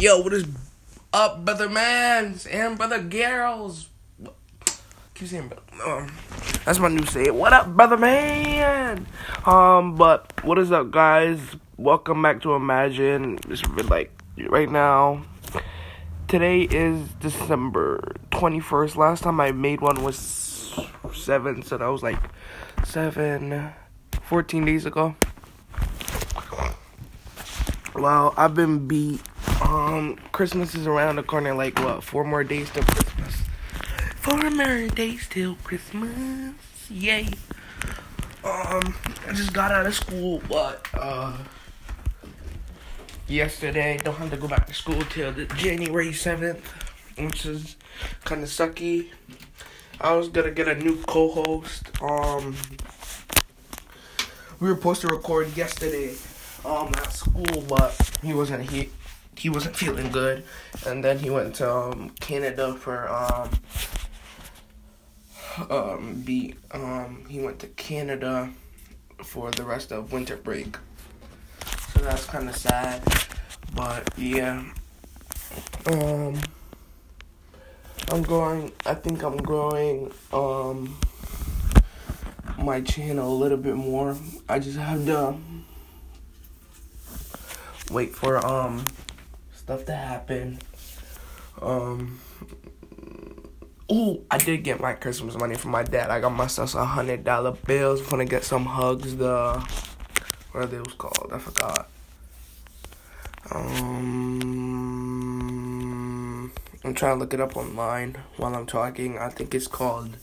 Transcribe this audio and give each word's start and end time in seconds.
Yo, 0.00 0.20
what 0.20 0.32
is 0.32 0.44
up, 1.12 1.44
brother 1.44 1.68
mans 1.68 2.46
and 2.46 2.76
brother 2.76 3.00
girls? 3.00 3.88
Keep 5.14 5.28
saying, 5.28 5.52
um, 5.86 6.12
that's 6.64 6.80
my 6.80 6.88
new 6.88 7.06
say. 7.06 7.30
What 7.30 7.52
up, 7.52 7.68
brother 7.68 7.96
man? 7.96 9.06
Um, 9.46 9.94
but 9.94 10.32
what 10.44 10.58
is 10.58 10.72
up, 10.72 10.90
guys? 10.90 11.38
Welcome 11.76 12.22
back 12.22 12.42
to 12.42 12.54
Imagine. 12.54 13.38
It's 13.48 13.62
like 13.88 14.10
right 14.48 14.68
now. 14.68 15.22
Today 16.26 16.62
is 16.62 17.08
December 17.20 18.16
twenty 18.32 18.58
first. 18.58 18.96
Last 18.96 19.22
time 19.22 19.40
I 19.40 19.52
made 19.52 19.80
one 19.80 20.02
was 20.02 20.16
seven, 21.14 21.62
so 21.62 21.78
that 21.78 21.86
was 21.86 22.02
like 22.02 22.18
seven, 22.84 23.72
14 24.22 24.64
days 24.64 24.86
ago. 24.86 25.14
Well, 27.94 28.34
I've 28.36 28.54
been 28.54 28.88
beat. 28.88 29.20
Um, 29.62 30.16
Christmas 30.32 30.74
is 30.74 30.86
around 30.86 31.16
the 31.16 31.22
corner. 31.22 31.54
Like 31.54 31.78
what? 31.78 32.02
Four 32.02 32.24
more 32.24 32.44
days 32.44 32.70
till 32.70 32.82
Christmas. 32.84 33.42
Four 34.16 34.50
more 34.50 34.88
days 34.88 35.26
till 35.28 35.56
Christmas. 35.56 36.54
Yay. 36.90 37.28
Um, 38.42 38.94
I 39.26 39.32
just 39.32 39.52
got 39.52 39.70
out 39.70 39.86
of 39.86 39.94
school, 39.94 40.42
but 40.48 40.86
uh, 40.92 41.38
yesterday 43.26 43.98
don't 44.02 44.16
have 44.16 44.30
to 44.30 44.36
go 44.36 44.48
back 44.48 44.66
to 44.66 44.74
school 44.74 45.00
till 45.10 45.32
the 45.32 45.46
January 45.56 46.12
seventh, 46.12 46.66
which 47.16 47.46
is 47.46 47.76
kind 48.24 48.42
of 48.42 48.48
sucky. 48.48 49.08
I 50.00 50.12
was 50.14 50.28
gonna 50.28 50.50
get 50.50 50.68
a 50.68 50.74
new 50.74 50.96
co-host. 51.02 51.90
Um, 52.02 52.56
we 54.60 54.68
were 54.68 54.76
supposed 54.76 55.00
to 55.02 55.08
record 55.08 55.56
yesterday 55.56 56.14
um 56.64 56.88
at 56.88 57.12
school, 57.12 57.64
but 57.68 57.96
he 58.22 58.34
wasn't 58.34 58.68
he 58.68 58.90
he 59.36 59.48
wasn't 59.48 59.76
feeling 59.76 60.10
good, 60.10 60.44
and 60.86 61.04
then 61.04 61.18
he 61.18 61.30
went 61.30 61.56
to 61.56 61.70
um, 61.70 62.10
Canada 62.20 62.74
for 62.74 63.08
um 63.08 63.50
um 65.70 66.22
be 66.24 66.54
um 66.72 67.24
he 67.28 67.40
went 67.40 67.58
to 67.60 67.68
Canada 67.68 68.50
for 69.22 69.50
the 69.52 69.62
rest 69.62 69.92
of 69.92 70.12
winter 70.12 70.36
break. 70.36 70.76
So 71.92 72.00
that's 72.00 72.26
kind 72.26 72.48
of 72.48 72.56
sad, 72.56 73.02
but 73.74 74.08
yeah. 74.16 74.64
Um 75.86 76.40
I'm 78.10 78.22
growing 78.22 78.72
I 78.84 78.94
think 78.94 79.22
I'm 79.22 79.36
growing 79.36 80.12
um 80.32 80.96
my 82.58 82.80
channel 82.80 83.32
a 83.32 83.36
little 83.36 83.58
bit 83.58 83.76
more. 83.76 84.16
I 84.48 84.58
just 84.58 84.78
have 84.78 85.04
to 85.06 85.36
wait 87.90 88.14
for 88.14 88.44
um 88.44 88.84
stuff 89.64 89.84
to 89.86 89.94
happen. 89.96 90.58
Um 91.60 92.20
Ooh, 93.92 94.24
I 94.30 94.38
did 94.38 94.64
get 94.64 94.80
my 94.80 94.94
Christmas 94.94 95.36
money 95.36 95.56
from 95.56 95.72
my 95.72 95.82
dad. 95.82 96.10
I 96.10 96.18
got 96.20 96.30
myself 96.30 96.70
some 96.70 96.86
hundred 96.86 97.22
dollar 97.24 97.52
bills. 97.52 98.00
I'm 98.00 98.08
gonna 98.08 98.24
get 98.24 98.44
some 98.44 98.66
Uggs. 98.66 99.18
The 99.18 99.60
what 100.52 100.64
are 100.64 100.66
those 100.66 100.94
called? 100.96 101.30
I 101.32 101.38
forgot. 101.38 101.88
Um, 103.50 104.40
I'm 106.82 106.94
trying 106.94 107.16
to 107.16 107.20
look 107.20 107.34
it 107.34 107.40
up 107.40 107.56
online 107.56 108.16
while 108.36 108.54
I'm 108.54 108.64
talking. 108.64 109.18
I 109.18 109.28
think 109.28 109.54
it's 109.54 109.66
called 109.66 110.16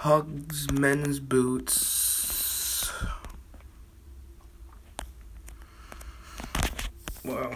Uggs 0.00 0.70
Men's 0.70 1.18
Boots. 1.18 2.92
Wow. 7.24 7.52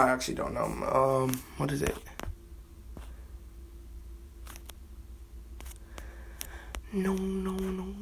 I 0.00 0.08
actually 0.08 0.34
don't 0.34 0.54
know. 0.54 0.64
Um, 0.64 1.42
what 1.58 1.70
is 1.70 1.82
it? 1.82 1.94
No, 6.90 7.12
no, 7.14 7.52
no. 7.52 7.94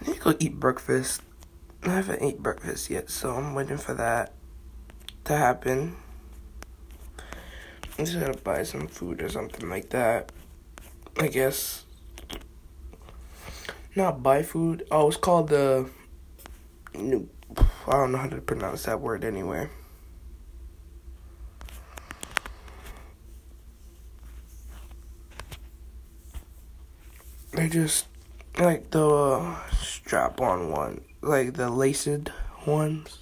I 0.00 0.06
need 0.06 0.14
to 0.14 0.20
go 0.20 0.34
eat 0.38 0.60
breakfast. 0.60 1.22
I 1.82 1.88
haven't 1.88 2.22
ate 2.22 2.42
breakfast 2.42 2.90
yet, 2.90 3.08
so 3.08 3.30
I'm 3.30 3.54
waiting 3.54 3.78
for 3.78 3.94
that 3.94 4.34
to 5.24 5.36
happen. 5.36 5.96
I 8.00 8.04
just 8.04 8.18
gotta 8.18 8.38
buy 8.38 8.62
some 8.62 8.88
food 8.88 9.20
or 9.20 9.28
something 9.28 9.68
like 9.68 9.90
that. 9.90 10.32
I 11.18 11.28
guess. 11.28 11.84
Not 13.94 14.22
buy 14.22 14.42
food. 14.42 14.86
Oh, 14.90 15.08
it's 15.08 15.18
called 15.18 15.50
the. 15.50 15.90
I 16.94 17.00
don't 17.00 18.12
know 18.12 18.16
how 18.16 18.28
to 18.28 18.40
pronounce 18.40 18.84
that 18.84 19.02
word 19.02 19.22
anyway. 19.22 19.68
They 27.52 27.68
just 27.68 28.06
like 28.58 28.90
the 28.92 29.06
uh, 29.06 29.70
strap 29.72 30.40
on 30.40 30.70
one, 30.70 31.02
like 31.20 31.52
the 31.52 31.68
laced 31.68 32.30
ones. 32.66 33.19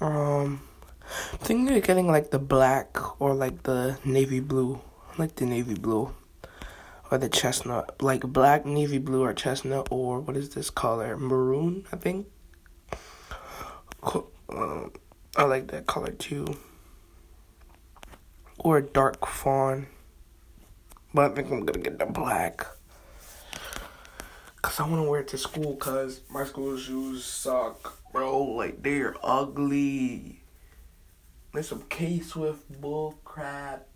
Um, 0.00 0.60
I 1.32 1.36
think 1.36 1.68
they're 1.68 1.80
getting 1.80 2.08
like 2.08 2.30
the 2.30 2.38
black 2.38 3.20
or 3.20 3.34
like 3.34 3.62
the 3.62 3.98
navy 4.04 4.40
blue, 4.40 4.80
like 5.16 5.36
the 5.36 5.46
navy 5.46 5.74
blue, 5.74 6.14
or 7.10 7.18
the 7.18 7.28
chestnut, 7.28 8.02
like 8.02 8.22
black, 8.22 8.66
navy 8.66 8.98
blue, 8.98 9.22
or 9.22 9.32
chestnut, 9.32 9.88
or 9.90 10.20
what 10.20 10.36
is 10.36 10.50
this 10.50 10.70
color? 10.70 11.16
Maroon, 11.16 11.86
I 11.92 11.96
think. 11.96 12.26
Um, 14.48 14.92
I 15.36 15.42
like 15.44 15.68
that 15.68 15.86
color 15.86 16.12
too. 16.12 16.46
Or 18.58 18.80
dark 18.80 19.26
fawn, 19.26 19.86
but 21.12 21.30
I 21.30 21.34
think 21.34 21.50
I'm 21.50 21.64
gonna 21.64 21.78
get 21.78 21.98
the 21.98 22.06
black. 22.06 22.66
Cause 24.62 24.80
I 24.80 24.88
wanna 24.88 25.04
wear 25.04 25.20
it 25.20 25.28
to 25.28 25.38
school. 25.38 25.76
Cause 25.76 26.20
my 26.30 26.44
school 26.44 26.76
shoes 26.76 27.24
suck, 27.24 27.98
bro. 28.16 28.42
Like 28.42 28.82
they're 28.82 29.14
ugly. 29.22 30.40
There's 31.52 31.68
some 31.68 31.84
K-Swiss 31.88 32.56
bull 32.80 33.18
crap. 33.24 33.86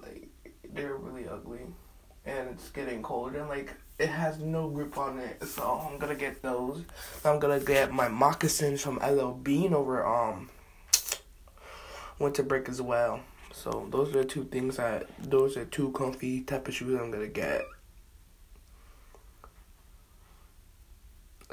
Like 0.00 0.28
they're 0.72 0.96
really 0.96 1.28
ugly, 1.28 1.66
and 2.24 2.50
it's 2.50 2.70
getting 2.70 3.02
colder. 3.02 3.40
And 3.40 3.48
like 3.48 3.74
it 3.98 4.08
has 4.08 4.38
no 4.38 4.68
grip 4.68 4.96
on 4.96 5.18
it, 5.18 5.44
so 5.44 5.88
I'm 5.88 5.98
gonna 5.98 6.14
get 6.14 6.42
those. 6.42 6.84
I'm 7.24 7.38
gonna 7.38 7.60
get 7.60 7.92
my 7.92 8.08
moccasins 8.08 8.80
from 8.80 8.98
LL 8.98 9.32
Bean 9.32 9.74
over 9.74 10.06
um 10.06 10.50
winter 12.18 12.42
break 12.42 12.68
as 12.68 12.80
well. 12.80 13.20
So 13.52 13.86
those 13.90 14.08
are 14.10 14.18
the 14.18 14.24
two 14.24 14.44
things 14.44 14.76
that 14.76 15.06
those 15.18 15.56
are 15.56 15.64
two 15.64 15.92
comfy 15.92 16.42
type 16.42 16.68
of 16.68 16.74
shoes 16.74 16.98
I'm 17.00 17.10
gonna 17.10 17.28
get. 17.28 17.62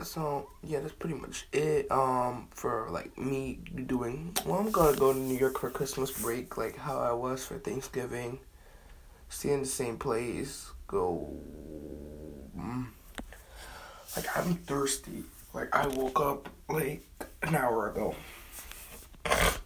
So 0.04 0.50
yeah, 0.64 0.80
that's 0.80 0.94
pretty 0.94 1.16
much 1.16 1.48
it. 1.52 1.92
Um, 1.92 2.48
for 2.52 2.88
like 2.90 3.18
me 3.18 3.60
doing. 3.86 4.36
Well, 4.46 4.60
I'm 4.60 4.72
gonna 4.72 4.98
go 4.98 5.14
to 5.14 5.20
New 5.20 5.38
York 5.38 5.60
for 5.60 5.70
Christmas 5.70 6.12
break, 6.12 6.58
like 6.58 6.78
how 6.78 7.00
I 7.00 7.14
was 7.14 7.46
for 7.46 7.58
Thanksgiving. 7.58 8.40
Stay 9.30 9.52
in 9.52 9.62
the 9.62 9.68
same 9.68 9.98
place. 9.98 10.72
Go. 10.88 11.40
Mm, 12.58 12.88
like 14.16 14.38
I'm 14.38 14.56
thirsty. 14.56 15.24
Like 15.54 15.76
I 15.76 15.88
woke 15.88 16.20
up 16.20 16.50
like 16.70 17.06
an 17.44 17.56
hour 17.56 17.90
ago. 17.90 18.16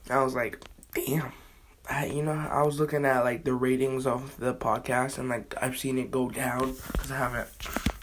I 0.10 0.24
was 0.24 0.36
like, 0.36 0.64
damn. 0.94 1.32
I, 1.88 2.08
you 2.08 2.24
know, 2.24 2.32
I 2.32 2.64
was 2.64 2.80
looking 2.80 3.06
at 3.06 3.24
like 3.24 3.44
the 3.44 3.54
ratings 3.54 4.08
of 4.08 4.38
the 4.40 4.56
podcast, 4.56 5.20
and 5.20 5.30
like 5.30 5.54
I've 5.62 5.78
seen 5.78 6.00
it 6.00 6.10
go 6.10 6.30
down 6.30 6.76
because 6.92 7.12
I 7.12 7.18
haven't 7.18 7.48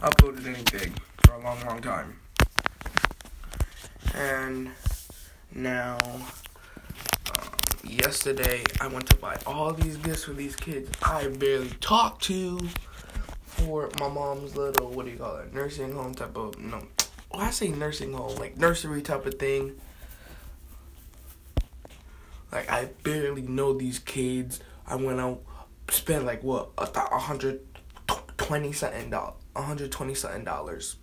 uploaded 0.00 0.46
anything 0.46 0.94
a 1.34 1.38
long, 1.38 1.60
long 1.66 1.80
time. 1.80 2.18
And 4.14 4.70
now, 5.54 5.98
um, 6.04 6.22
yesterday, 7.84 8.62
I 8.80 8.86
went 8.88 9.06
to 9.10 9.16
buy 9.16 9.38
all 9.46 9.72
these 9.72 9.96
gifts 9.96 10.24
for 10.24 10.32
these 10.32 10.56
kids 10.56 10.90
I 11.02 11.28
barely 11.28 11.70
talked 11.80 12.22
to 12.24 12.58
for 13.44 13.90
my 14.00 14.08
mom's 14.08 14.56
little, 14.56 14.90
what 14.90 15.06
do 15.06 15.12
you 15.12 15.18
call 15.18 15.36
it, 15.36 15.54
nursing 15.54 15.92
home 15.92 16.14
type 16.14 16.36
of, 16.36 16.58
no, 16.58 16.82
I 17.32 17.50
say 17.50 17.68
nursing 17.68 18.12
home, 18.12 18.36
like 18.36 18.58
nursery 18.58 19.02
type 19.02 19.24
of 19.24 19.34
thing. 19.34 19.80
Like, 22.50 22.70
I 22.70 22.90
barely 23.02 23.42
know 23.42 23.72
these 23.72 23.98
kids. 23.98 24.60
I 24.86 24.96
went 24.96 25.20
out, 25.20 25.40
spend 25.88 26.26
like 26.26 26.42
what 26.42 26.70
a 26.76 27.18
hundred 27.18 27.60
twenty 28.36 28.72
something 28.72 29.08
dollars, 29.08 29.34
a 29.56 29.62
hundred 29.62 29.90
twenty 29.90 30.14
something 30.14 30.44
dollars 30.44 30.96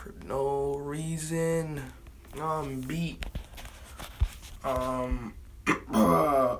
for 0.00 0.14
no 0.24 0.76
reason. 0.76 1.82
I'm 2.40 2.80
beat. 2.80 3.24
Um. 4.64 5.34
uh, 5.92 6.56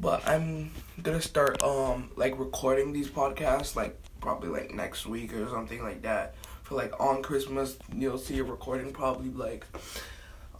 but 0.00 0.26
I'm 0.26 0.70
gonna 1.02 1.20
start 1.20 1.62
um 1.62 2.10
like 2.16 2.38
recording 2.38 2.92
these 2.92 3.08
podcasts 3.08 3.76
like 3.76 3.98
probably 4.20 4.48
like 4.48 4.74
next 4.74 5.06
week 5.06 5.34
or 5.34 5.48
something 5.48 5.82
like 5.82 6.02
that. 6.02 6.34
For 6.62 6.74
like 6.74 6.98
on 7.00 7.22
Christmas, 7.22 7.78
you'll 7.94 8.18
see 8.18 8.38
a 8.38 8.44
recording 8.44 8.92
probably 8.92 9.30
like 9.30 9.66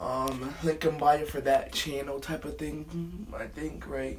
um 0.01 0.55
Lincoln 0.65 0.99
Bio 0.99 1.25
for 1.27 1.41
that 1.43 1.73
channel 1.73 2.19
type 2.19 2.45
of 2.45 2.59
thing. 2.59 3.29
I 3.37 3.47
think 3.47 3.87
right. 3.87 4.19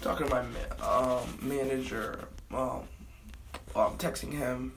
Talking 0.00 0.28
to 0.28 0.34
my 0.34 0.40
um 0.86 1.38
manager. 1.42 2.20
Um, 2.50 2.82
well, 3.74 3.88
I'm 3.88 3.98
texting 3.98 4.32
him 4.32 4.74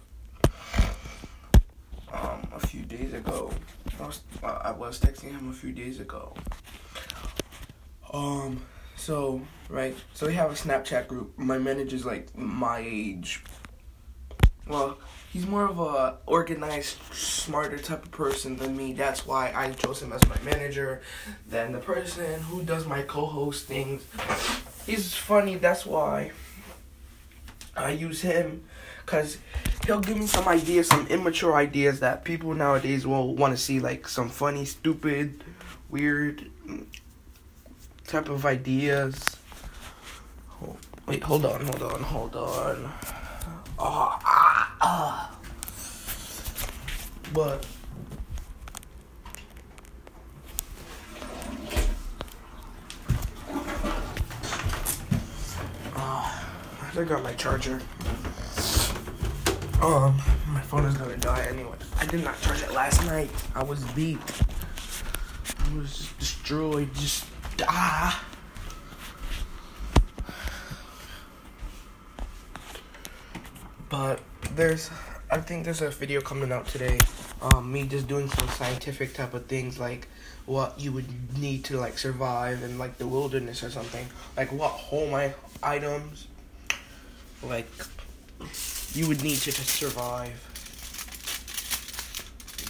um 2.11 2.47
a 2.53 2.59
few 2.59 2.83
days 2.83 3.13
ago. 3.13 3.51
I 3.99 4.05
was 4.05 4.21
I 4.43 4.71
was 4.71 4.99
texting 4.99 5.31
him 5.31 5.49
a 5.49 5.53
few 5.53 5.71
days 5.71 5.99
ago. 5.99 6.33
Um, 8.13 8.61
so 8.95 9.41
right, 9.69 9.95
so 10.13 10.27
we 10.27 10.33
have 10.33 10.51
a 10.51 10.55
Snapchat 10.55 11.07
group. 11.07 11.37
My 11.37 11.57
manager's 11.57 12.05
like 12.05 12.35
my 12.37 12.79
age. 12.79 13.43
Well, 14.67 14.99
he's 15.33 15.47
more 15.47 15.65
of 15.65 15.79
a 15.79 16.17
organized, 16.25 16.97
smarter 17.11 17.77
type 17.77 18.05
of 18.05 18.11
person 18.11 18.57
than 18.57 18.77
me. 18.77 18.93
That's 18.93 19.25
why 19.25 19.51
I 19.55 19.71
chose 19.71 20.01
him 20.01 20.13
as 20.13 20.25
my 20.29 20.37
manager. 20.45 21.01
Than 21.47 21.71
the 21.71 21.79
person 21.79 22.41
who 22.41 22.63
does 22.63 22.85
my 22.85 23.01
co-host 23.01 23.65
things. 23.65 24.03
He's 24.85 25.13
funny. 25.13 25.55
That's 25.55 25.85
why 25.85 26.31
I 27.75 27.91
use 27.91 28.21
him, 28.21 28.63
cause 29.05 29.37
he'll 29.85 30.01
give 30.01 30.17
me 30.17 30.27
some 30.27 30.47
ideas, 30.47 30.87
some 30.87 31.07
immature 31.07 31.55
ideas 31.55 31.99
that 32.01 32.23
people 32.25 32.53
nowadays 32.53 33.07
will 33.07 33.35
want 33.35 33.55
to 33.55 33.57
see, 33.57 33.79
like 33.79 34.07
some 34.07 34.29
funny, 34.29 34.65
stupid, 34.65 35.43
weird 35.89 36.49
type 38.05 38.29
of 38.29 38.45
ideas. 38.45 39.37
Oh, 40.61 40.75
wait, 41.07 41.23
hold 41.23 41.45
on, 41.45 41.65
hold 41.65 41.81
on, 41.81 42.03
hold 42.03 42.35
on. 42.35 42.93
Oh, 43.79 44.19
ah, 44.23 44.75
ah. 44.81 45.37
But 47.33 47.65
oh, 55.95 56.43
I 56.97 57.03
got 57.03 57.23
my 57.23 57.33
charger. 57.33 57.81
Um, 59.81 60.21
my 60.49 60.61
phone 60.61 60.85
is 60.85 60.97
gonna 60.97 61.17
die 61.17 61.45
anyway. 61.49 61.77
I 61.97 62.05
did 62.05 62.23
not 62.23 62.39
charge 62.41 62.61
it 62.61 62.71
last 62.73 63.03
night. 63.05 63.29
I 63.55 63.63
was 63.63 63.83
beat. 63.93 64.19
I 65.57 65.77
was 65.77 65.97
just 65.97 66.19
destroyed. 66.19 66.93
Just 66.93 67.25
ah. 67.67 68.25
But 73.89 74.19
there's, 74.55 74.89
I 75.29 75.37
think 75.39 75.65
there's 75.65 75.81
a 75.81 75.89
video 75.89 76.21
coming 76.21 76.51
out 76.51 76.67
today. 76.67 76.97
Um, 77.41 77.71
me 77.71 77.87
just 77.87 78.07
doing 78.07 78.29
some 78.29 78.47
scientific 78.49 79.13
type 79.13 79.33
of 79.33 79.47
things 79.47 79.79
like 79.79 80.07
what 80.45 80.79
you 80.79 80.91
would 80.91 81.37
need 81.37 81.63
to 81.65 81.77
like 81.77 81.97
survive 81.97 82.63
in 82.63 82.77
like 82.77 82.97
the 82.97 83.07
wilderness 83.07 83.63
or 83.63 83.71
something. 83.71 84.05
Like 84.37 84.51
what 84.51 84.71
home 84.71 85.13
I- 85.13 85.33
items, 85.63 86.27
like 87.43 87.67
you 88.93 89.07
would 89.07 89.23
need 89.23 89.37
to, 89.37 89.51
survive. 89.51 90.47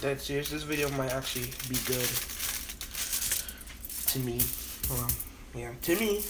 That's 0.00 0.24
serious. 0.24 0.50
This 0.50 0.62
video 0.62 0.88
might 0.90 1.12
actually 1.12 1.50
be 1.68 1.76
good 1.86 2.08
to 4.08 4.18
me. 4.20 4.40
Um, 4.90 5.08
yeah, 5.54 5.72
to 5.82 5.96
me. 5.96 6.22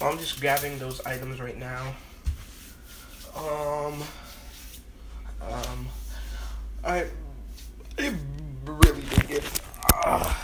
I'm 0.00 0.18
just 0.18 0.40
grabbing 0.40 0.78
those 0.78 1.00
items 1.06 1.40
right 1.40 1.56
now. 1.58 1.94
Um, 3.36 4.02
um, 5.40 5.88
I, 6.84 7.06
I 7.98 8.14
really 8.64 9.02
did 9.02 9.28
get. 9.28 9.60
Uh, 10.04 10.34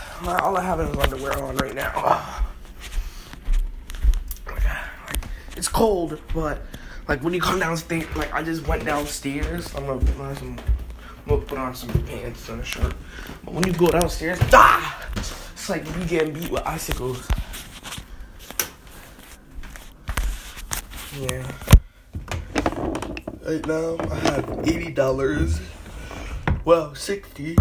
all 0.41 0.57
I 0.57 0.61
have 0.61 0.79
is 0.79 0.95
underwear 0.97 1.41
on 1.43 1.57
right 1.57 1.75
now. 1.75 1.91
Uh, 1.95 2.41
it's 5.55 5.67
cold, 5.67 6.19
but 6.33 6.61
like 7.07 7.23
when 7.23 7.33
you 7.33 7.41
come 7.41 7.59
downstairs, 7.59 8.05
like 8.15 8.33
I 8.33 8.43
just 8.43 8.67
went 8.67 8.85
downstairs. 8.85 9.73
I'm 9.75 9.85
gonna 9.85 9.99
put 9.99 10.19
on 10.19 10.35
some, 10.35 10.57
I'm 10.57 11.27
gonna 11.27 11.41
put 11.41 11.57
on 11.57 11.75
some 11.75 11.89
pants 12.03 12.49
and 12.49 12.61
a 12.61 12.65
shirt. 12.65 12.93
But 13.43 13.53
when 13.53 13.67
you 13.67 13.73
go 13.73 13.87
downstairs, 13.87 14.39
ah, 14.53 15.09
it's 15.15 15.69
like 15.69 15.85
you 15.85 16.05
getting 16.05 16.33
beat 16.33 16.49
with 16.49 16.63
icicles. 16.65 17.27
Yeah. 21.19 21.51
Right 23.45 23.67
now 23.67 23.97
I 24.09 24.15
have 24.15 24.67
eighty 24.67 24.91
dollars. 24.91 25.59
Well, 26.65 26.95
sixty. 26.95 27.57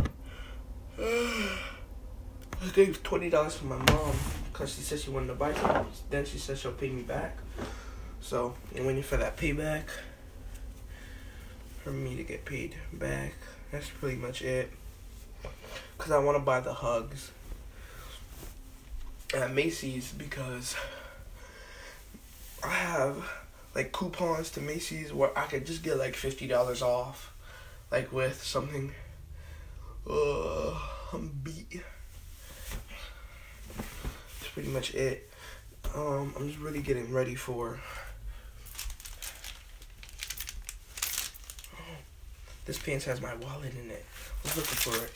I 0.99 2.69
gave 2.73 3.03
twenty 3.03 3.29
dollars 3.29 3.57
to 3.59 3.65
my 3.67 3.77
mom 3.77 4.17
because 4.53 4.75
she 4.75 4.83
said 4.83 5.01
she 5.01 5.11
wanted 5.11 5.27
to 5.27 5.35
buy 5.35 5.53
something. 5.53 5.87
Then 6.09 6.25
she 6.25 6.39
said 6.39 6.57
she'll 6.59 6.73
pay 6.73 6.91
me 6.91 7.03
back. 7.03 7.39
So 8.23 8.55
I'm 8.75 8.87
waiting 8.87 9.03
for 9.03 9.17
that 9.17 9.37
payback 9.37 9.83
for 11.83 11.91
me 11.91 12.17
to 12.17 12.23
get 12.23 12.45
paid 12.45 12.77
back. 12.93 13.35
That's 13.73 13.89
pretty 13.91 14.17
much 14.17 14.43
it. 14.43 14.71
Cause 15.99 16.13
I 16.13 16.19
want 16.19 16.39
to 16.39 16.43
buy 16.43 16.61
the 16.61 16.73
Uggs 16.73 17.31
at 19.35 19.53
Macy's 19.53 20.13
because 20.13 20.77
I 22.63 22.69
have 22.69 23.29
like 23.75 23.93
coupons 23.93 24.51
to 24.51 24.61
Macy's 24.61 25.13
where 25.13 25.37
I 25.37 25.47
could 25.47 25.67
just 25.67 25.83
get 25.83 25.97
like 25.97 26.15
fifty 26.15 26.47
dollars 26.47 26.81
off, 26.81 27.35
like 27.91 28.13
with 28.13 28.43
something. 28.43 28.93
Uh, 30.09 30.79
I'm 31.13 31.29
beat. 31.43 31.83
That's 33.77 34.53
pretty 34.53 34.69
much 34.69 34.95
it. 34.95 35.29
Um, 35.95 36.33
I'm 36.37 36.47
just 36.49 36.61
really 36.61 36.83
getting 36.83 37.13
ready 37.13 37.35
for. 37.35 37.81
This 42.65 42.79
pants 42.79 43.05
has 43.07 43.21
my 43.21 43.35
wallet 43.35 43.73
in 43.75 43.91
it. 43.91 44.05
I 44.45 44.49
was 44.49 44.57
looking 44.57 44.77
for 44.77 44.97
it. 45.05 45.13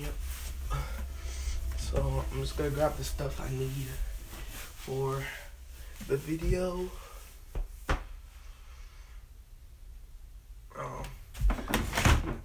Yep. 0.00 0.14
So 1.78 2.24
I'm 2.32 2.40
just 2.40 2.56
gonna 2.56 2.70
grab 2.70 2.96
the 2.96 3.04
stuff 3.04 3.40
I 3.40 3.50
need 3.50 3.86
for 4.44 5.22
the 6.08 6.16
video. 6.16 6.90
Um, 10.76 11.04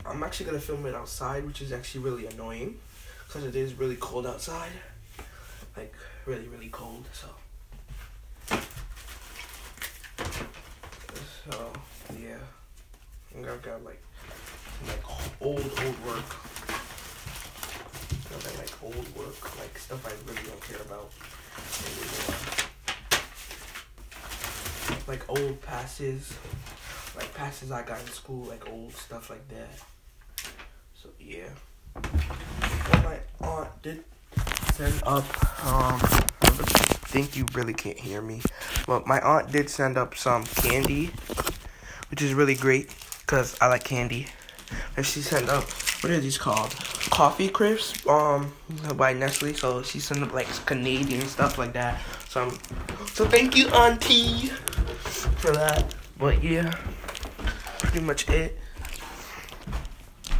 I'm 0.05 0.23
actually 0.23 0.45
gonna 0.47 0.59
film 0.59 0.85
it 0.85 0.93
outside, 0.93 1.45
which 1.47 1.61
is 1.61 1.71
actually 1.71 2.01
really 2.03 2.27
annoying 2.27 2.77
because 3.27 3.43
it 3.43 3.55
is 3.55 3.73
really 3.73 3.95
cold 3.95 4.27
outside. 4.27 4.71
Like 5.77 5.94
really, 6.25 6.48
really 6.48 6.70
cold. 6.70 7.05
So. 7.12 7.27
So 11.50 11.72
yeah, 12.20 12.38
I'm 13.36 13.41
gonna 13.41 13.77
like 13.84 14.01
like 14.88 15.41
old 15.41 15.60
old 15.60 16.05
work. 16.05 16.29
That, 18.29 18.58
like 18.58 18.84
old 18.84 19.17
work, 19.17 19.58
like 19.60 19.77
stuff 19.77 20.05
I 20.05 20.12
really 20.29 20.48
don't 20.48 20.62
care 20.62 20.82
about. 20.82 21.12
Like 25.08 25.29
old 25.29 25.62
passes, 25.62 26.34
like 27.15 27.34
passes 27.34 27.72
I 27.72 27.84
got 27.84 28.00
in 28.00 28.08
school, 28.08 28.46
like 28.46 28.70
old 28.70 28.94
stuff 28.94 29.29
like 29.29 29.48
that. 29.50 29.79
So 30.96 31.10
yeah. 31.20 31.50
Well, 31.94 33.03
my 33.03 33.20
aunt 33.48 33.82
did 33.82 34.03
send 34.75 35.01
up. 35.05 35.24
Um, 35.65 36.00
I 36.41 37.08
think 37.08 37.38
you 37.38 37.46
really 37.53 37.74
can't 37.74 37.98
hear 37.98 38.22
me, 38.22 38.41
but 38.86 39.08
my 39.08 39.22
aunt 39.22 39.50
did 39.50 39.70
send 39.70 39.98
up 39.98 40.15
some 40.15 40.44
candy, 40.44 41.12
which 42.12 42.22
is 42.22 42.34
really 42.34 42.55
great 42.55 42.94
because 43.22 43.55
I 43.62 43.67
like 43.67 43.86
candy. 43.86 44.27
And 44.98 45.05
she 45.05 45.22
sent 45.22 45.48
up 45.48 45.63
what 46.01 46.12
are 46.12 46.20
these 46.20 46.38
called? 46.38 46.72
Coffee 47.10 47.48
crisps, 47.48 48.05
um, 48.05 48.51
by 48.96 49.13
Nestle. 49.13 49.53
So 49.53 49.82
she 49.82 50.01
sent 50.01 50.22
up 50.22 50.34
like 50.34 50.48
Canadian 50.65 51.25
stuff 51.25 51.58
like 51.58 51.72
that. 51.74 52.01
So 52.27 52.44
I'm, 52.44 52.51
so 53.13 53.25
thank 53.25 53.55
you, 53.55 53.70
auntie, 53.70 54.48
for 55.38 55.51
that. 55.51 55.96
But 56.20 56.44
yeah, 56.44 56.72
pretty 57.79 58.01
much 58.01 58.27
it. 58.29 58.60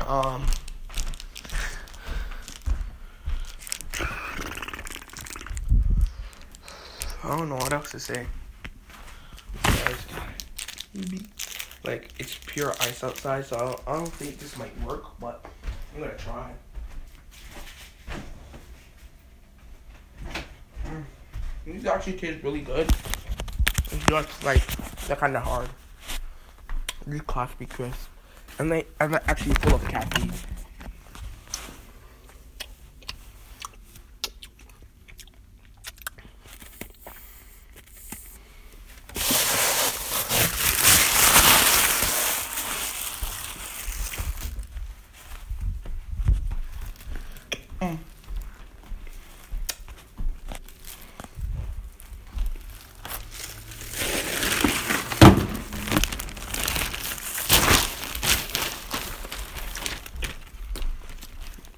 Um. 0.06 0.46
I 7.26 7.36
don't 7.36 7.50
know 7.50 7.56
what 7.56 7.74
else 7.74 7.90
to 7.90 8.00
say. 8.00 8.28
Like 11.84 12.12
it's 12.20 12.38
pure 12.46 12.72
ice 12.82 13.04
outside, 13.04 13.46
so 13.46 13.82
I 13.88 13.94
don't, 13.94 14.14
think 14.14 14.38
this 14.38 14.56
might 14.60 14.80
work, 14.84 15.06
but 15.20 15.44
I'm 15.96 16.02
gonna 16.02 16.16
try. 16.18 16.52
Mm. 20.86 21.04
These 21.66 21.86
actually 21.88 22.14
taste 22.14 22.44
really 22.44 22.62
good. 22.62 22.92
It's 23.92 24.06
just 24.06 24.44
like 24.44 24.64
they're 25.08 25.16
kind 25.16 25.36
of 25.36 25.42
hard. 25.42 25.70
These 27.08 27.22
Crispy 27.22 27.66
crisp, 27.66 28.08
and 28.60 28.72
they 28.72 28.86
and 29.00 29.16
they're 29.16 29.24
actually 29.28 29.56
full 29.56 29.76
of 29.76 29.88
caffeine. 29.88 30.32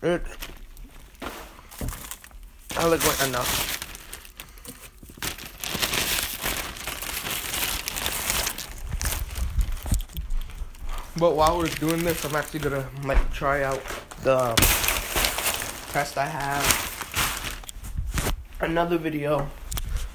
It. 0.08 0.24
I 2.78 2.88
look 2.88 3.06
like 3.06 3.28
enough. 3.28 3.74
But 11.18 11.36
while 11.36 11.58
we're 11.58 11.68
doing 11.68 12.06
this, 12.06 12.24
I'm 12.24 12.38
actually 12.38 12.62
gonna 12.62 12.88
like 13.04 13.34
try 13.34 13.64
out 13.64 13.82
the 14.24 14.54
test 15.92 16.18
I 16.18 16.28
have. 16.28 16.64
Another 18.62 18.98
video. 18.98 19.46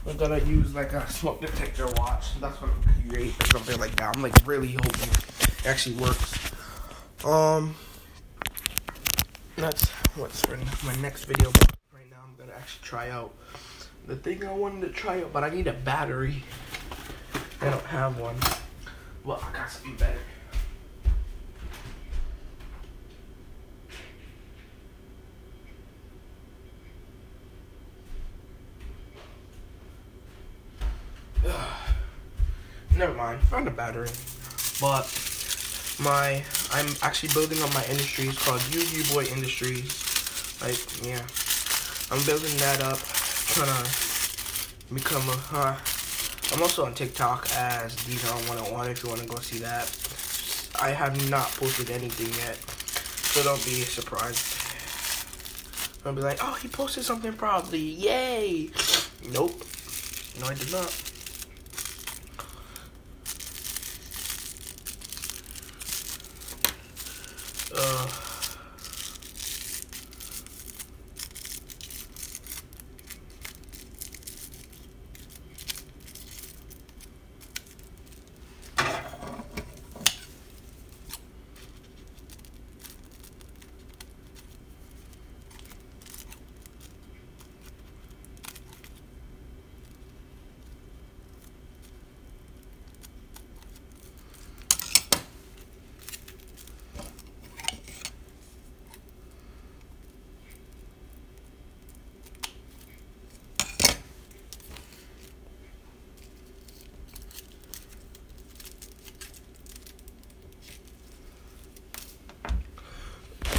I'm 0.08 0.16
gonna 0.16 0.38
use 0.38 0.74
like 0.74 0.94
a 0.94 1.06
smoke 1.10 1.42
detector 1.42 1.84
watch. 1.98 2.40
That's 2.40 2.58
what 2.62 2.70
I'm 2.70 3.10
create 3.10 3.34
or 3.42 3.46
something 3.48 3.78
like 3.78 3.94
that. 3.96 4.16
I'm 4.16 4.22
like 4.22 4.32
really 4.46 4.72
hoping 4.72 5.10
it 5.10 5.66
actually 5.66 5.96
works. 5.96 6.38
Um 7.26 7.74
what's 10.16 10.42
for 10.42 10.58
my 10.84 10.94
next 10.96 11.24
video. 11.24 11.50
Right 11.92 12.10
now, 12.10 12.18
I'm 12.24 12.34
gonna 12.36 12.52
actually 12.56 12.84
try 12.84 13.08
out 13.10 13.34
the 14.06 14.16
thing 14.16 14.44
I 14.44 14.52
wanted 14.52 14.82
to 14.82 14.88
try 14.88 15.22
out, 15.22 15.32
but 15.32 15.42
I 15.42 15.48
need 15.50 15.66
a 15.68 15.72
battery. 15.72 16.42
I 17.60 17.70
don't 17.70 17.86
have 17.86 18.18
one. 18.18 18.36
Well, 19.24 19.42
I 19.42 19.56
got 19.56 19.70
something 19.70 19.96
better. 19.96 20.18
Never 32.96 33.14
mind, 33.14 33.40
found 33.42 33.66
a 33.66 33.70
battery. 33.70 34.10
But 34.80 35.06
my 36.00 36.42
I'm 36.72 36.88
actually 37.02 37.32
building 37.32 37.62
on 37.62 37.72
my 37.72 37.84
industry. 37.84 38.28
It's 38.28 38.44
called 38.44 38.60
UV 38.60 39.14
Boy 39.14 39.24
Industries. 39.24 40.01
Like 40.62 41.04
yeah, 41.04 41.18
I'm 42.12 42.24
building 42.24 42.56
that 42.58 42.80
up, 42.82 42.98
trying 43.00 43.66
to 43.66 44.94
become 44.94 45.28
a. 45.28 45.40
Uh, 45.50 45.76
I'm 46.52 46.62
also 46.62 46.84
on 46.84 46.94
TikTok 46.94 47.48
as 47.56 47.96
Dijon 48.06 48.36
101 48.46 48.90
if 48.90 49.02
you 49.02 49.08
want 49.08 49.22
to 49.22 49.26
go 49.26 49.40
see 49.40 49.58
that. 49.58 49.90
I 50.80 50.90
have 50.90 51.28
not 51.28 51.48
posted 51.52 51.90
anything 51.90 52.28
yet, 52.38 52.56
so 53.32 53.42
don't 53.42 53.64
be 53.64 53.82
surprised. 53.82 54.62
I'll 56.06 56.12
be 56.12 56.22
like, 56.22 56.38
oh, 56.40 56.54
he 56.54 56.68
posted 56.68 57.02
something 57.02 57.32
probably. 57.32 57.80
yay! 57.80 58.70
Nope, 59.32 59.64
no, 60.40 60.46
I 60.46 60.54
did 60.54 60.70
not. 60.70 60.94
Uh, 67.74 68.22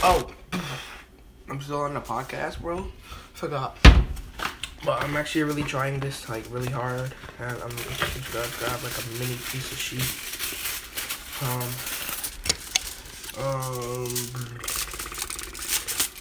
Oh, 0.06 0.30
I'm 1.50 1.53
still 1.64 1.82
on 1.82 1.94
the 1.94 2.02
podcast, 2.02 2.60
bro. 2.60 2.86
Forgot. 3.34 3.78
But 4.86 5.02
I'm 5.02 5.16
actually 5.16 5.44
really 5.44 5.64
trying 5.64 6.00
this 6.00 6.28
like 6.28 6.46
really 6.52 6.70
hard, 6.72 7.14
and 7.40 7.58
I'm 7.64 7.70
just 7.70 8.34
gonna 8.34 8.48
grab 8.60 8.84
like 8.84 8.98
a 8.98 9.06
mini 9.18 9.38
piece 9.48 9.72
of 9.72 9.80
sheet. 9.80 10.04
Um, 11.42 11.70
um, 13.40 14.12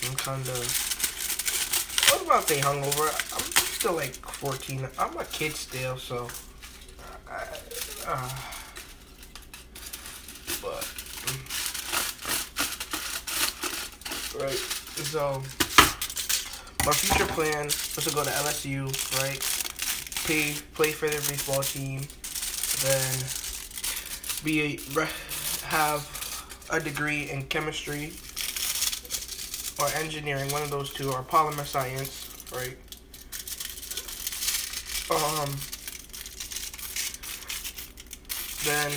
I'm 0.06 0.16
kind 0.16 0.48
of. 0.48 0.62
I 2.08 2.16
was 2.16 2.22
about 2.24 2.46
to 2.46 2.54
say 2.54 2.60
hungover. 2.60 3.08
I'm 3.34 3.42
still 3.42 3.94
like 3.94 4.14
14. 4.14 4.86
I'm 4.96 5.18
a 5.18 5.24
kid 5.24 5.52
still, 5.56 5.96
so. 5.96 6.28
I, 7.28 7.42
uh, 8.06 8.30
but. 10.62 10.86
right? 14.40 14.71
So, 15.04 15.42
my 16.86 16.92
future 16.92 17.26
plan 17.26 17.66
was 17.66 18.04
to 18.04 18.14
go 18.14 18.24
to 18.24 18.30
LSU, 18.30 18.86
right? 19.20 19.40
Play, 20.24 20.54
play 20.74 20.92
for 20.92 21.08
their 21.08 21.20
baseball 21.20 21.62
team, 21.62 22.00
then 22.82 23.14
be 24.44 24.80
a, 24.96 25.06
have 25.66 26.08
a 26.70 26.80
degree 26.80 27.30
in 27.30 27.42
chemistry 27.44 28.12
or 29.78 29.88
engineering, 30.00 30.50
one 30.52 30.62
of 30.62 30.70
those 30.70 30.92
two, 30.92 31.10
or 31.10 31.22
polymer 31.22 31.66
science, 31.66 32.28
right? 32.52 32.76
Um, 35.10 35.50
then 38.64 38.92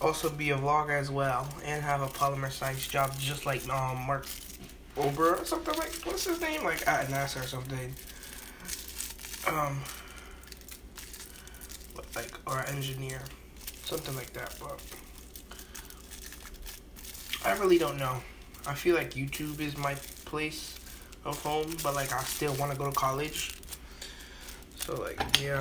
also 0.00 0.30
be 0.30 0.50
a 0.50 0.56
vlogger 0.56 0.98
as 0.98 1.10
well 1.10 1.48
and 1.64 1.82
have 1.82 2.02
a 2.02 2.06
polymer 2.06 2.50
science 2.50 2.86
job 2.86 3.12
just 3.18 3.46
like 3.46 3.66
um 3.68 4.06
Mark 4.06 4.26
Rober 4.96 5.40
or 5.40 5.44
something 5.44 5.76
like 5.76 5.92
what's 6.04 6.24
his 6.24 6.40
name? 6.40 6.64
Like 6.64 6.86
at 6.86 7.08
NASA 7.08 7.42
or 7.42 7.46
something. 7.46 7.94
Um 9.46 9.80
like 12.14 12.32
or 12.46 12.64
engineer 12.66 13.20
something 13.84 14.14
like 14.16 14.32
that 14.32 14.54
but 14.60 14.80
I 17.44 17.56
really 17.58 17.78
don't 17.78 17.98
know. 17.98 18.20
I 18.66 18.74
feel 18.74 18.96
like 18.96 19.14
YouTube 19.14 19.60
is 19.60 19.76
my 19.76 19.94
place 20.24 20.78
of 21.24 21.40
home 21.42 21.74
but 21.82 21.94
like 21.94 22.12
I 22.12 22.22
still 22.22 22.54
want 22.54 22.72
to 22.72 22.78
go 22.78 22.86
to 22.86 22.92
college. 22.92 23.54
So 24.76 24.94
like 25.00 25.20
yeah 25.40 25.58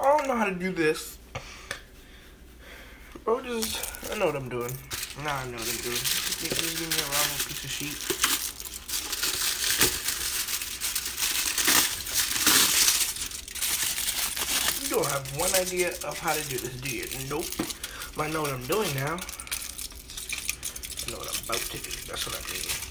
I 0.00 0.16
don't 0.16 0.28
know 0.28 0.36
how 0.36 0.44
to 0.44 0.54
do 0.54 0.70
this. 0.70 1.18
Bro, 3.24 3.42
just 3.42 4.10
I 4.12 4.18
know 4.18 4.26
what 4.26 4.36
I'm 4.36 4.48
doing. 4.48 4.70
Nah, 5.24 5.38
I 5.38 5.44
know 5.46 5.58
what 5.58 5.68
I'm 5.68 5.82
doing. 5.82 5.96
Just 5.96 6.40
give, 6.40 6.50
just 6.56 6.78
give 6.78 6.88
me 6.88 6.96
a 6.96 7.08
round 7.10 7.44
piece 7.44 7.64
of 7.64 7.70
sheet. 7.70 7.98
You 14.84 14.88
don't 14.96 15.06
have 15.06 15.36
one 15.36 15.52
idea 15.60 15.90
of 16.06 16.18
how 16.18 16.32
to 16.32 16.48
do 16.48 16.58
this, 16.58 16.80
do 16.80 16.88
you? 16.88 17.06
Nope. 17.28 17.46
But 18.16 18.28
I 18.28 18.30
know 18.30 18.42
what 18.42 18.52
I'm 18.52 18.66
doing 18.66 18.94
now. 18.94 19.18
I 21.06 21.10
know 21.10 21.18
what 21.18 21.28
I'm 21.28 21.44
about 21.44 21.60
to 21.60 21.76
do. 21.76 21.90
That's 22.06 22.24
what 22.24 22.36
I 22.36 22.42
mean. 22.52 22.88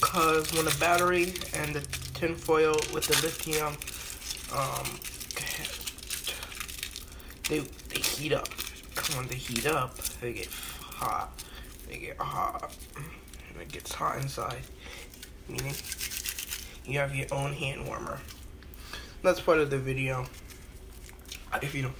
Cause 0.00 0.52
when 0.52 0.64
the 0.64 0.76
battery 0.78 1.34
and 1.54 1.76
the 1.76 2.01
tinfoil 2.22 2.76
with 2.94 3.04
the 3.08 3.14
lithium, 3.20 3.74
um, 4.54 4.86
they 7.48 7.58
they 7.88 8.00
heat 8.00 8.32
up. 8.32 8.46
When 9.16 9.26
they 9.26 9.34
heat 9.34 9.66
up, 9.66 9.96
they 10.20 10.32
get 10.32 10.46
hot. 10.46 11.32
They 11.88 11.96
get 11.96 12.16
hot. 12.18 12.76
And 12.96 13.60
it 13.60 13.72
gets 13.72 13.92
hot 13.92 14.18
inside. 14.18 14.62
Meaning, 15.48 15.74
you 16.86 17.00
have 17.00 17.12
your 17.12 17.26
own 17.32 17.54
hand 17.54 17.88
warmer. 17.88 18.20
That's 19.22 19.40
part 19.40 19.58
of 19.58 19.70
the 19.70 19.78
video. 19.78 20.26
If 21.60 21.74
you 21.74 21.82
don't, 21.82 21.94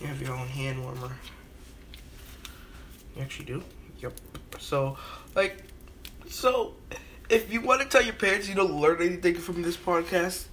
you 0.00 0.08
have 0.08 0.20
your 0.20 0.34
own 0.34 0.48
hand 0.48 0.82
warmer. 0.82 1.12
You 3.14 3.22
actually 3.22 3.46
do. 3.46 3.62
Yep. 4.00 4.14
So, 4.58 4.98
like, 5.36 5.62
so 6.28 6.74
if 7.32 7.50
you 7.50 7.62
want 7.62 7.80
to 7.80 7.88
tell 7.88 8.02
your 8.02 8.12
parents 8.12 8.46
you 8.46 8.54
don't 8.54 8.78
learn 8.78 9.00
anything 9.00 9.36
from 9.36 9.62
this 9.62 9.76
podcast, 9.76 10.44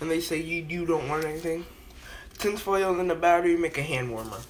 and 0.00 0.10
they 0.10 0.18
say 0.18 0.40
you 0.40 0.66
you 0.68 0.84
don't 0.84 1.08
learn 1.08 1.24
anything, 1.24 1.64
tinfoil 2.36 2.98
in 2.98 3.06
the 3.06 3.14
battery 3.14 3.56
make 3.56 3.78
a 3.78 3.82
hand 3.82 4.10
warmer. 4.10 4.40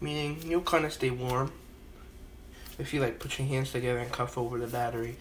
Meaning 0.00 0.40
you'll 0.46 0.62
kind 0.62 0.84
of 0.84 0.92
stay 0.92 1.10
warm. 1.10 1.52
If 2.78 2.94
you 2.94 3.00
like 3.00 3.18
put 3.18 3.36
your 3.36 3.48
hands 3.48 3.72
together 3.72 3.98
and 3.98 4.12
cuff 4.12 4.38
over 4.38 4.60
the 4.60 4.68
battery, 4.68 5.16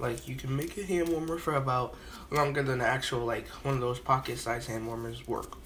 like 0.00 0.26
you 0.26 0.34
can 0.34 0.56
make 0.56 0.76
a 0.76 0.82
hand 0.82 1.10
warmer 1.10 1.38
for 1.38 1.54
about 1.54 1.96
longer 2.32 2.64
than 2.64 2.80
the 2.80 2.86
actual 2.86 3.24
like 3.24 3.46
one 3.64 3.74
of 3.74 3.80
those 3.80 4.00
pocket 4.00 4.36
size 4.36 4.66
hand 4.66 4.84
warmers 4.84 5.28
work. 5.28 5.56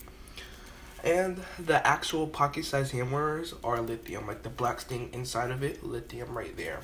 And 1.02 1.42
the 1.58 1.86
actual 1.86 2.26
pocket 2.26 2.66
size 2.66 2.90
hand 2.90 3.12
warmers 3.12 3.54
are 3.64 3.80
lithium, 3.80 4.26
like 4.26 4.42
the 4.42 4.50
black 4.50 4.80
thing 4.80 5.08
inside 5.14 5.50
of 5.50 5.62
it, 5.62 5.82
lithium 5.82 6.36
right 6.36 6.54
there. 6.54 6.80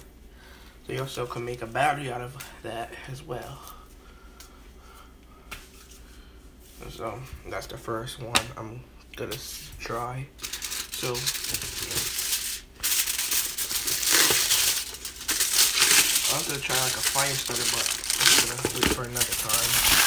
So 0.86 0.92
you 0.92 1.00
also 1.00 1.26
can 1.26 1.44
make 1.44 1.62
a 1.62 1.66
battery 1.66 2.10
out 2.12 2.20
of 2.20 2.36
that 2.62 2.90
as 3.10 3.22
well. 3.22 3.58
So 6.90 7.18
that's 7.48 7.66
the 7.66 7.78
first 7.78 8.20
one 8.20 8.34
I'm 8.56 8.80
gonna 9.16 9.36
try. 9.78 10.26
So 10.92 11.14
I'm 16.34 16.44
gonna 16.46 16.60
try 16.60 16.76
like 16.82 16.92
a 16.92 17.04
fire 17.08 17.32
starter, 17.32 17.64
but 17.72 17.86
I'm 18.20 18.56
gonna 18.56 18.74
wait 18.74 18.94
for 18.94 19.04
another 19.04 19.34
time. 19.34 20.00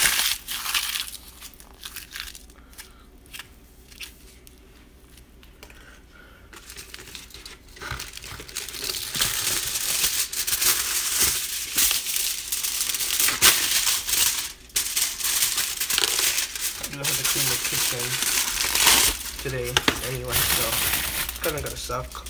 today 19.43 19.73
anyway, 20.07 20.31
so 20.31 20.67
it's 20.69 21.39
kind 21.39 21.55
of 21.57 21.63
gonna 21.63 21.75
suck. 21.75 22.25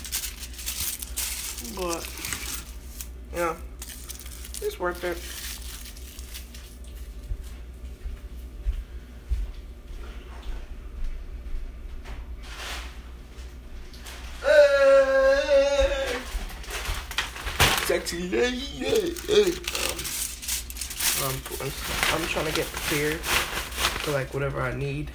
But, 1.76 2.08
yeah, 3.34 3.56
it's 4.62 4.78
worth 4.78 5.04
it. 5.04 5.18
Sexy 17.86 18.28
lady. 18.30 19.14
Um, 21.22 21.34
I'm, 21.60 21.72
I'm 22.12 22.26
trying 22.28 22.46
to 22.46 22.52
get 22.52 22.66
prepared 22.66 23.20
for 23.20 24.12
like 24.12 24.32
whatever 24.34 24.60
I 24.60 24.74
need. 24.74 25.10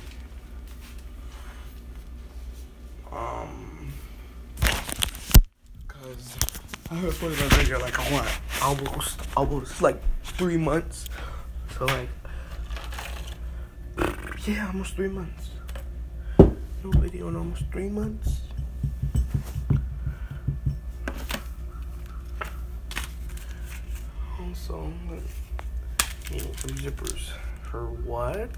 I 6.99 7.11
put 7.11 7.31
in 7.31 7.45
a 7.45 7.49
video 7.55 7.79
like 7.79 7.95
what? 8.11 8.27
Almost, 8.61 9.21
almost 9.37 9.81
like 9.81 10.01
three 10.23 10.57
months. 10.57 11.07
So 11.77 11.85
like, 11.85 12.09
yeah, 14.45 14.67
almost 14.67 14.95
three 14.95 15.07
months. 15.07 15.51
No 16.37 16.91
video 16.97 17.29
in 17.29 17.37
almost 17.37 17.63
three 17.71 17.87
months. 17.87 18.41
Also, 24.41 24.91
needing 26.31 26.55
some 26.57 26.71
zippers. 26.71 27.29
For 27.63 27.85
what? 27.85 28.49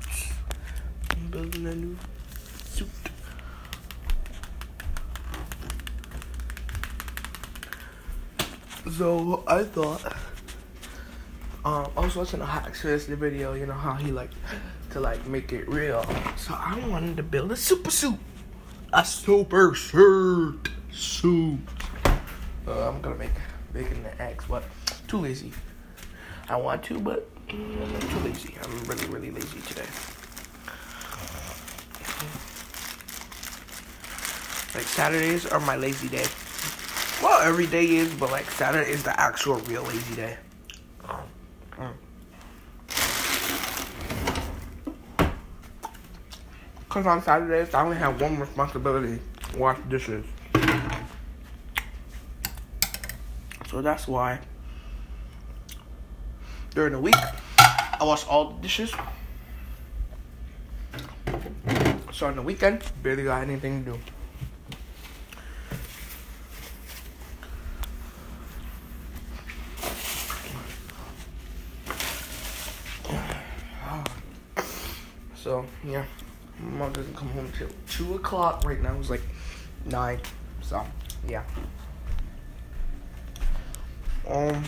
I'm 1.12 1.28
building 1.30 1.68
a 1.68 1.76
new 1.76 1.98
suit. 2.64 2.90
So 8.90 9.44
I 9.46 9.64
thought, 9.64 10.04
um, 11.64 11.92
I 11.96 12.00
was 12.00 12.16
watching 12.16 12.42
a 12.42 12.46
Hot 12.46 12.76
video, 12.76 13.54
you 13.54 13.68
know 13.68 13.74
how 13.74 13.94
he 13.94 14.12
like 14.12 14.32
to 14.92 15.00
like 15.00 15.26
make 15.28 15.54
it 15.54 15.70
real. 15.70 16.04
So 16.36 16.56
I 16.58 16.80
wanted 16.88 17.16
to 17.18 17.24
build 17.24 17.52
a 17.52 17.56
super 17.56 17.92
suit, 17.92 18.18
a 18.92 19.06
super 19.06 19.76
shirt 19.76 20.70
suit. 20.92 21.60
Uh, 22.68 22.90
I'm 22.90 23.02
gonna 23.02 23.16
make 23.16 23.30
bacon 23.72 24.02
the 24.02 24.20
eggs, 24.20 24.46
but 24.50 24.64
too 25.08 25.18
lazy. 25.18 25.52
I 26.50 26.56
want 26.56 26.84
to, 26.86 27.00
but 27.00 27.30
mm, 27.50 27.86
I'm 27.86 28.10
too 28.10 28.20
lazy. 28.28 28.56
I'm 28.64 28.84
really, 28.86 29.06
really 29.08 29.32
lazy 29.32 29.62
today. 29.62 29.88
Like 34.74 34.88
Saturdays 34.88 35.46
are 35.46 35.60
my 35.60 35.76
lazy 35.76 36.08
day. 36.08 36.26
Every 37.42 37.66
day 37.66 37.88
is, 37.88 38.14
but 38.14 38.30
like 38.30 38.50
Saturday 38.52 38.92
is 38.92 39.02
the 39.02 39.20
actual 39.20 39.56
real 39.62 39.82
lazy 39.82 40.16
day. 40.16 40.38
Cause 46.88 47.08
on 47.08 47.24
Saturdays 47.24 47.74
I 47.74 47.84
only 47.84 47.98
have 47.98 48.22
one 48.22 48.40
responsibility: 48.40 49.20
wash 49.58 49.80
dishes. 49.90 50.24
So 53.68 53.82
that's 53.82 54.08
why 54.08 54.40
during 56.76 56.94
the 56.94 57.00
week 57.00 57.16
I 57.58 58.04
wash 58.04 58.24
all 58.28 58.52
the 58.52 58.62
dishes. 58.62 58.94
So 62.12 62.28
on 62.28 62.36
the 62.36 62.44
weekend, 62.44 62.84
barely 63.02 63.24
got 63.24 63.42
anything 63.42 63.84
to 63.86 63.94
do. 63.94 64.00
Yeah, 75.84 76.06
mom 76.60 76.94
doesn't 76.94 77.16
come 77.16 77.30
home 77.30 77.52
till 77.58 77.70
two 77.90 78.16
o'clock. 78.16 78.64
Right 78.64 78.82
now 78.82 78.96
it's 79.00 79.10
like 79.10 79.24
nine. 79.86 80.20
So 80.62 80.86
yeah. 81.28 81.44
Um. 84.28 84.64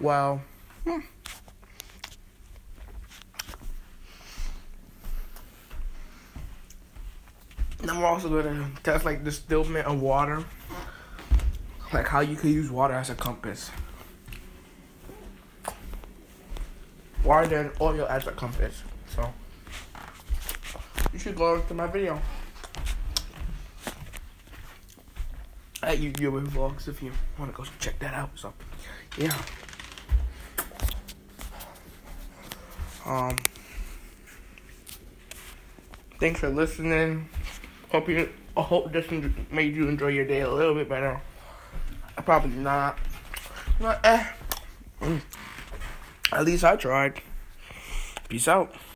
Wow. 0.00 0.40
Hmm. 0.84 0.98
Then 7.78 8.00
we're 8.00 8.06
also 8.06 8.28
gonna 8.28 8.70
test 8.82 9.04
like 9.04 9.22
distillment 9.22 9.86
of 9.86 10.00
water, 10.00 10.44
like 11.92 12.08
how 12.08 12.20
you 12.20 12.34
can 12.34 12.50
use 12.50 12.70
water 12.70 12.94
as 12.94 13.10
a 13.10 13.14
compass. 13.14 13.70
Water 17.24 17.46
than 17.46 17.70
oil 17.80 18.06
as 18.06 18.26
a 18.26 18.32
compass. 18.32 18.82
So 19.14 19.32
you 21.12 21.18
should 21.18 21.36
go 21.36 21.60
to 21.60 21.74
my 21.74 21.86
video. 21.86 22.20
at 25.82 25.98
Gi 25.98 26.12
Vlogs 26.12 26.88
if 26.88 27.02
you 27.02 27.12
want 27.38 27.50
to 27.50 27.56
go 27.56 27.68
check 27.80 27.98
that 27.98 28.14
out. 28.14 28.30
So, 28.34 28.52
yeah. 29.18 29.36
Um, 33.04 33.36
thanks 36.20 36.40
for 36.40 36.48
listening. 36.48 37.28
Hope 37.90 38.08
you. 38.08 38.28
I 38.56 38.60
hope 38.60 38.92
this 38.92 39.10
made 39.50 39.74
you 39.74 39.88
enjoy 39.88 40.08
your 40.08 40.26
day 40.26 40.40
a 40.40 40.50
little 40.50 40.74
bit 40.74 40.88
better. 40.88 41.20
Probably 42.24 42.50
not. 42.50 42.98
But, 43.80 44.00
eh. 44.04 44.26
At 46.32 46.46
least 46.46 46.64
I 46.64 46.76
tried. 46.76 47.20
Peace 48.28 48.48
out. 48.48 48.74